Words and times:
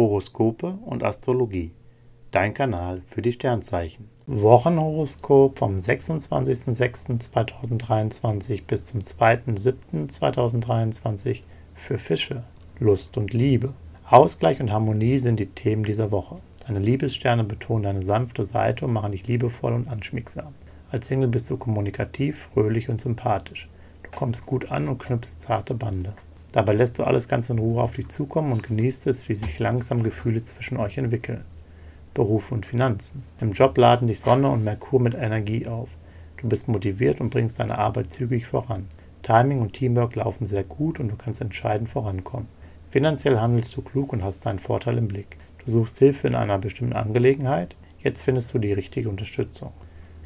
Horoskope 0.00 0.78
und 0.86 1.04
Astrologie. 1.04 1.72
Dein 2.30 2.54
Kanal 2.54 3.02
für 3.06 3.20
die 3.20 3.32
Sternzeichen. 3.32 4.08
Wochenhoroskop 4.26 5.58
vom 5.58 5.76
26.06.2023 5.76 8.62
bis 8.66 8.86
zum 8.86 9.00
2.07.2023 9.00 11.42
für 11.74 11.98
Fische. 11.98 12.44
Lust 12.78 13.18
und 13.18 13.34
Liebe. 13.34 13.74
Ausgleich 14.08 14.58
und 14.58 14.72
Harmonie 14.72 15.18
sind 15.18 15.38
die 15.38 15.50
Themen 15.50 15.84
dieser 15.84 16.10
Woche. 16.10 16.38
Deine 16.66 16.78
Liebessterne 16.78 17.44
betonen 17.44 17.82
deine 17.82 18.02
sanfte 18.02 18.44
Seite 18.44 18.86
und 18.86 18.94
machen 18.94 19.12
dich 19.12 19.26
liebevoll 19.26 19.74
und 19.74 19.86
anschmiegsam. 19.86 20.54
Als 20.90 21.08
Single 21.08 21.28
bist 21.28 21.50
du 21.50 21.58
kommunikativ, 21.58 22.48
fröhlich 22.54 22.88
und 22.88 23.02
sympathisch. 23.02 23.68
Du 24.02 24.08
kommst 24.16 24.46
gut 24.46 24.72
an 24.72 24.88
und 24.88 24.96
knüpfst 24.96 25.42
zarte 25.42 25.74
Bande. 25.74 26.14
Dabei 26.52 26.72
lässt 26.72 26.98
du 26.98 27.04
alles 27.04 27.28
ganz 27.28 27.48
in 27.48 27.58
Ruhe 27.58 27.82
auf 27.82 27.94
dich 27.94 28.08
zukommen 28.08 28.52
und 28.52 28.64
genießt 28.64 29.06
es, 29.06 29.28
wie 29.28 29.34
sich 29.34 29.58
langsam 29.58 30.02
Gefühle 30.02 30.42
zwischen 30.42 30.78
euch 30.78 30.98
entwickeln. 30.98 31.44
Beruf 32.12 32.50
und 32.50 32.66
Finanzen. 32.66 33.22
Im 33.40 33.52
Job 33.52 33.78
laden 33.78 34.08
dich 34.08 34.20
Sonne 34.20 34.50
und 34.50 34.64
Merkur 34.64 35.00
mit 35.00 35.14
Energie 35.14 35.68
auf. 35.68 35.90
Du 36.38 36.48
bist 36.48 36.66
motiviert 36.66 37.20
und 37.20 37.30
bringst 37.30 37.60
deine 37.60 37.78
Arbeit 37.78 38.10
zügig 38.10 38.46
voran. 38.46 38.88
Timing 39.22 39.60
und 39.60 39.74
Teamwork 39.74 40.16
laufen 40.16 40.44
sehr 40.44 40.64
gut 40.64 40.98
und 40.98 41.08
du 41.08 41.16
kannst 41.16 41.40
entscheidend 41.40 41.88
vorankommen. 41.88 42.48
Finanziell 42.90 43.38
handelst 43.38 43.76
du 43.76 43.82
klug 43.82 44.12
und 44.12 44.24
hast 44.24 44.44
deinen 44.44 44.58
Vorteil 44.58 44.98
im 44.98 45.06
Blick. 45.06 45.36
Du 45.64 45.70
suchst 45.70 45.98
Hilfe 45.98 46.26
in 46.26 46.34
einer 46.34 46.58
bestimmten 46.58 46.94
Angelegenheit. 46.94 47.76
Jetzt 48.02 48.22
findest 48.22 48.52
du 48.52 48.58
die 48.58 48.72
richtige 48.72 49.08
Unterstützung. 49.08 49.72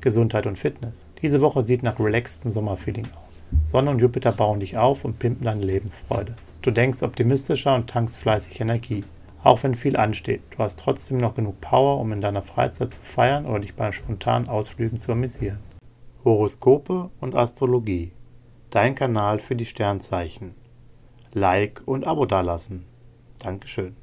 Gesundheit 0.00 0.46
und 0.46 0.58
Fitness. 0.58 1.06
Diese 1.22 1.40
Woche 1.40 1.62
sieht 1.62 1.82
nach 1.82 2.00
relaxedem 2.00 2.50
Sommerfeeling 2.50 3.06
aus. 3.06 3.27
Sonne 3.64 3.90
und 3.90 4.00
Jupiter 4.00 4.32
bauen 4.32 4.60
dich 4.60 4.76
auf 4.76 5.04
und 5.04 5.18
pimpen 5.18 5.44
deine 5.44 5.62
Lebensfreude. 5.62 6.36
Du 6.62 6.70
denkst 6.70 7.02
optimistischer 7.02 7.74
und 7.74 7.88
tankst 7.88 8.18
fleißig 8.18 8.60
Energie. 8.60 9.04
Auch 9.44 9.62
wenn 9.62 9.74
viel 9.74 9.96
ansteht, 9.96 10.42
du 10.50 10.58
hast 10.58 10.80
trotzdem 10.80 11.18
noch 11.18 11.34
genug 11.34 11.60
Power, 11.60 12.00
um 12.00 12.12
in 12.12 12.20
deiner 12.20 12.42
Freizeit 12.42 12.90
zu 12.90 13.00
feiern 13.00 13.46
oder 13.46 13.60
dich 13.60 13.74
bei 13.74 13.92
spontanen 13.92 14.48
Ausflügen 14.48 15.00
zu 15.00 15.12
amüsieren. 15.12 15.60
Horoskope 16.24 17.10
und 17.20 17.36
Astrologie. 17.36 18.12
Dein 18.70 18.94
Kanal 18.94 19.38
für 19.38 19.54
die 19.54 19.64
Sternzeichen. 19.64 20.54
Like 21.32 21.82
und 21.86 22.06
Abo 22.06 22.26
dalassen. 22.26 22.84
Dankeschön. 23.38 23.96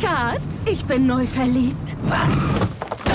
Schatz, 0.00 0.66
ich 0.66 0.84
bin 0.84 1.06
neu 1.06 1.26
verliebt. 1.26 1.96
Was? 2.04 2.48